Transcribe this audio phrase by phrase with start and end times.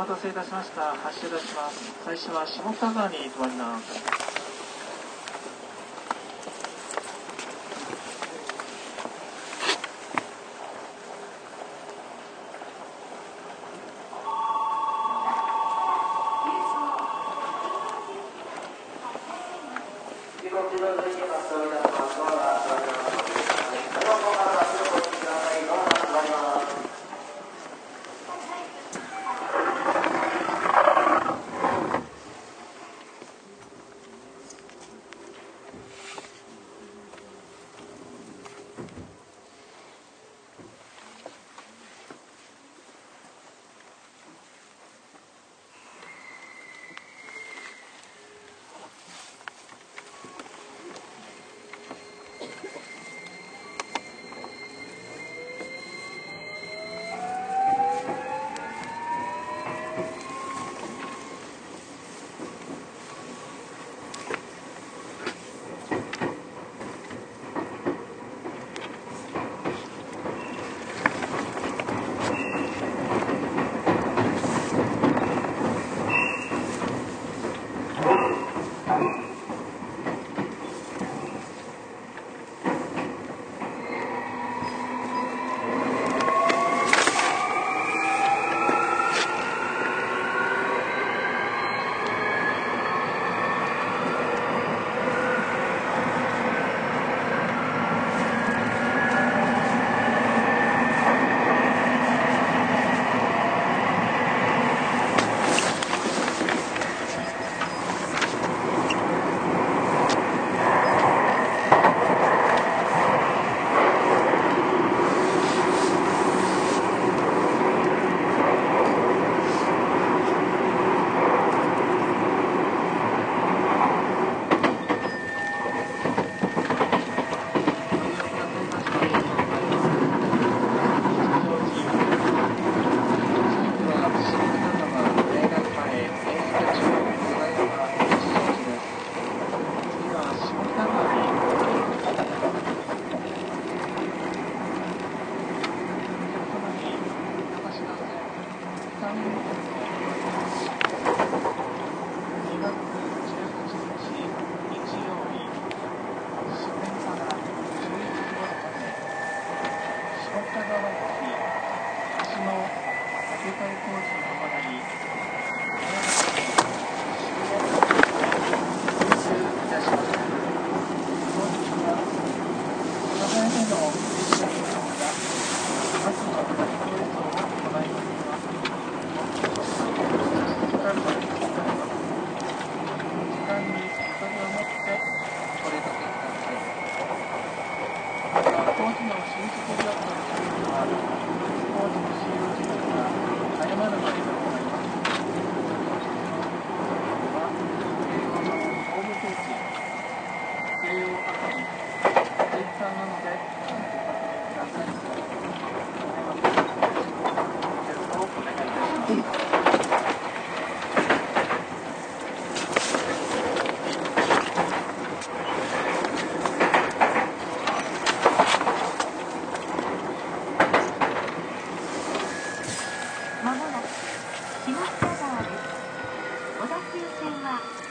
[0.00, 0.94] 待たせいたしました。
[0.94, 1.92] 発車いたします。
[2.02, 4.49] 最初は下北沢に停まります。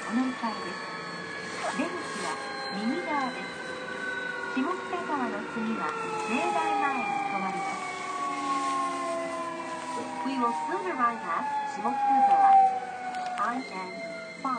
[0.09, 0.89] 乗り換えです
[1.77, 1.93] 出口
[2.25, 2.33] は
[2.73, 3.61] 右側です
[4.57, 5.85] 下北沢の次は
[6.25, 7.93] 明大前に止まります
[10.25, 11.93] We will soon arrive at 下北
[12.25, 12.57] 沢
[13.53, 14.49] IN5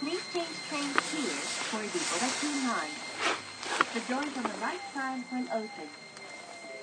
[0.00, 1.40] Please change trains here
[1.72, 2.92] for the 小田急 line
[3.94, 5.88] The doors on the right side will open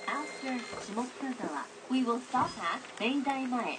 [0.08, 3.78] After 下北沢 We will stop at 明大前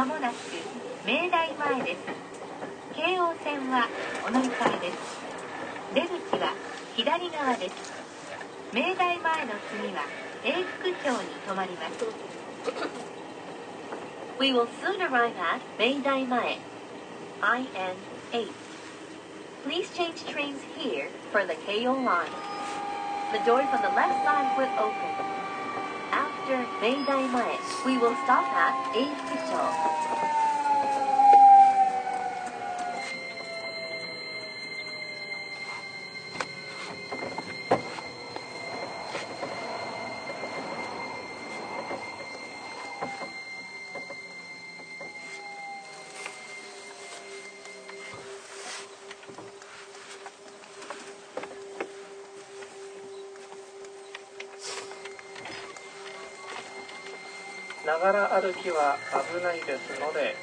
[0.00, 0.34] まもなく
[1.06, 1.98] 明大前です
[2.96, 3.86] 京王線は
[4.26, 5.20] お乗り換えです
[5.94, 6.54] 出口は
[6.96, 7.92] 左側です
[8.72, 10.00] 明大前の次は
[10.42, 12.06] 永福町に停まります
[14.40, 16.58] We will soon arrive at 明大前
[17.42, 18.48] IN8
[19.64, 22.32] Please change trains here for the Keio line.
[23.32, 25.29] The doors on the left side will open.
[26.50, 30.00] After Meidai Mae, we will stop at Eifucho.
[30.10, 30.39] な
[58.00, 60.34] がら歩きは危ないですので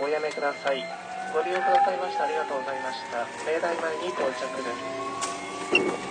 [0.00, 0.84] おやめください。
[1.32, 3.26] ご利用くださいましてありがとうございました。
[3.50, 6.09] 明大前に到着です。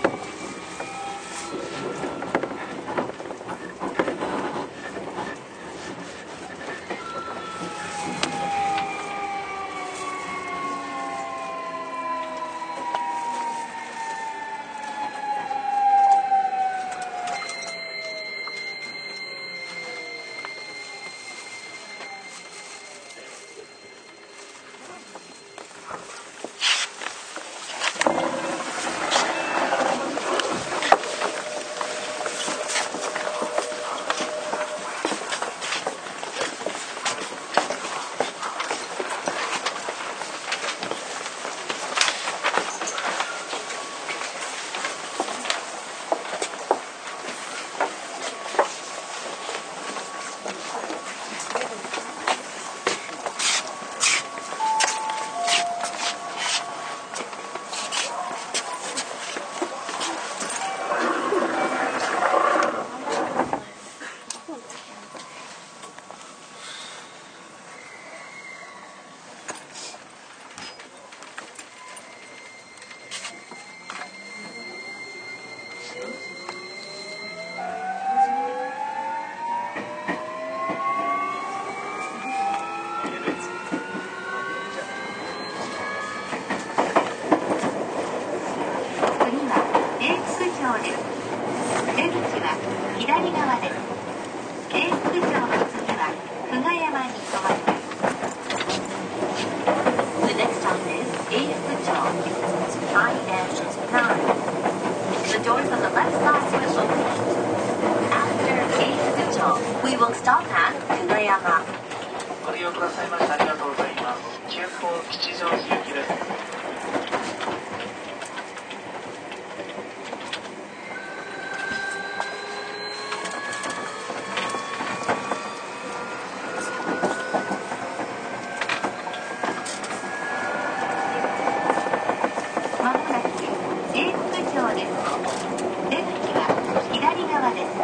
[137.50, 137.74] 左側です。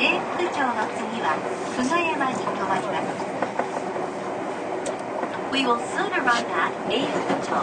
[0.00, 1.38] 永福町の次は
[1.76, 3.14] 久我山に停まります。
[5.52, 7.54] We will soon arrive at 永福町。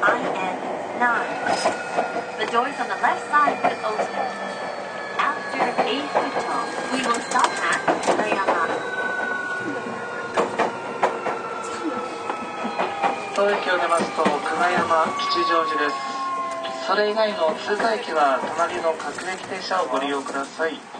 [0.00, 1.02] IN9.
[2.38, 4.06] The doors on the left side will open.
[5.18, 6.46] After 永福町,
[6.92, 8.38] we will stop at 久我山。
[13.34, 16.19] 当駅を出ますと久我山吉祥寺です。
[16.90, 20.99] それ以外の通過駅は隣の各駅停車をご利用ください。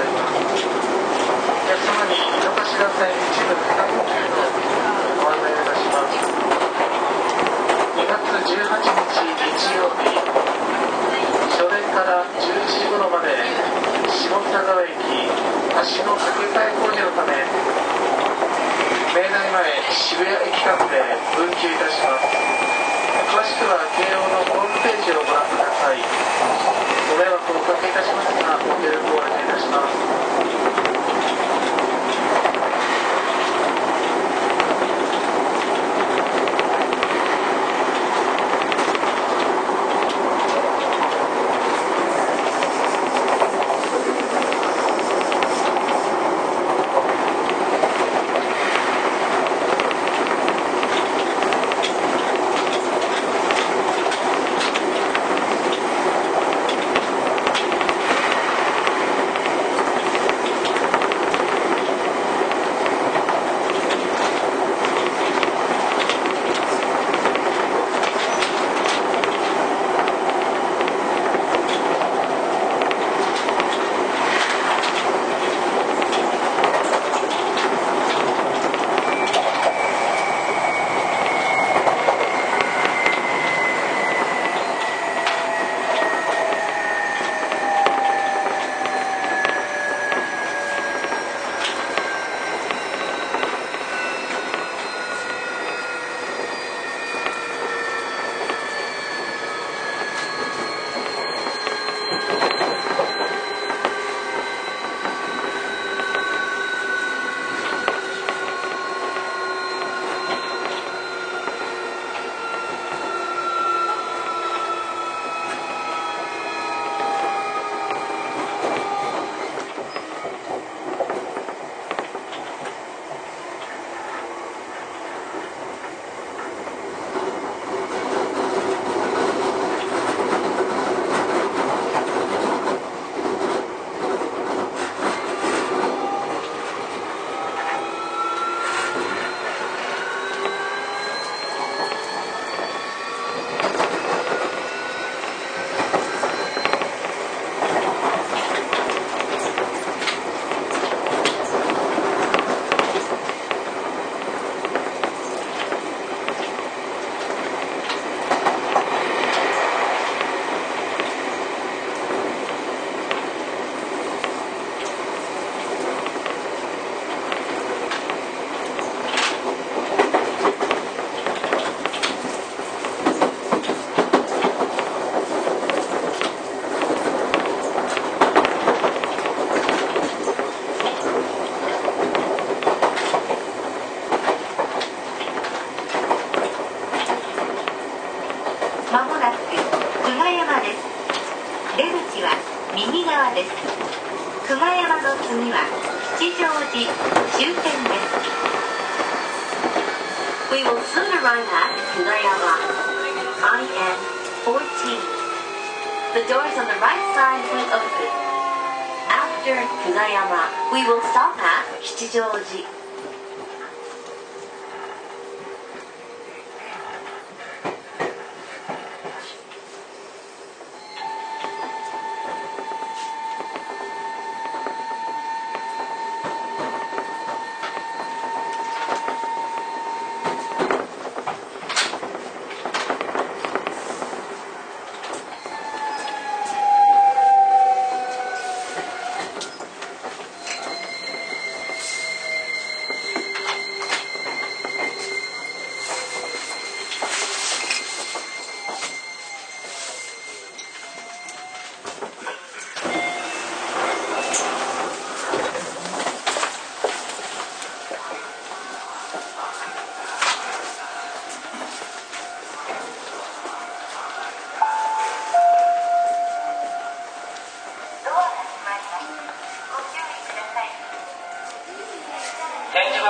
[0.00, 0.39] Thank you.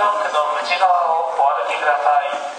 [0.01, 2.09] ロックの内側をお歩きくださ
[2.47, 2.50] い。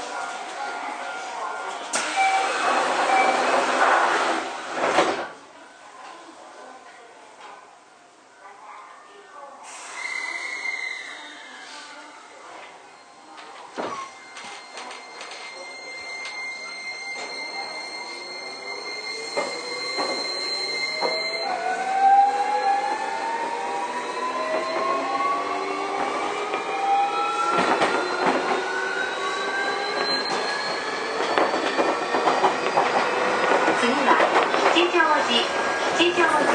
[36.11, 36.51] 吉祥寺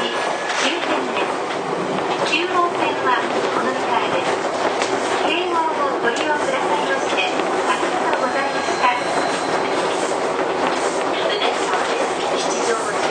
[0.60, 1.32] 終点です
[2.30, 3.18] 中央線は
[3.56, 4.36] お乗り換えです
[5.26, 8.94] 京王をご利用くださいましてありがとうございました
[11.26, 13.02] The next stop is 吉祥寺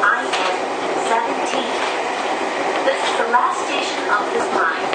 [0.00, 1.60] IN17
[2.86, 4.88] This is the last station of this line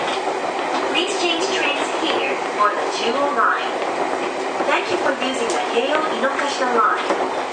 [0.96, 3.70] Please change trains here for the Jewel line
[4.66, 7.53] Thank you for using the Keio Inokashita line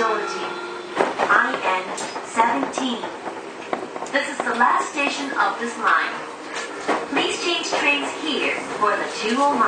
[0.00, 0.48] Geology,
[0.96, 3.04] IN-17.
[4.10, 6.16] This is the last station of this line.
[7.12, 9.60] Please change trains here for the 209.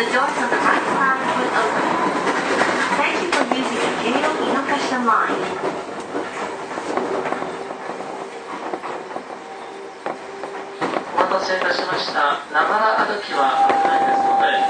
[0.00, 1.92] The doors on the right side will open.
[2.96, 5.44] Thank you for using the Geo Inokashima line.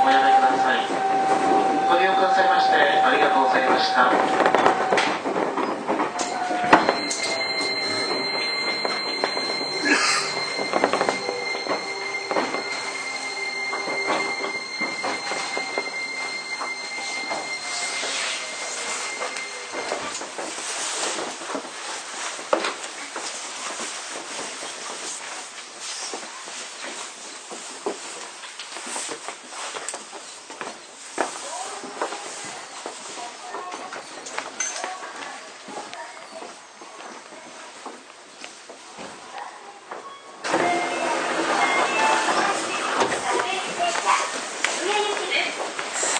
[0.02, 0.41] Thank.
[3.52, 4.71] ざいました。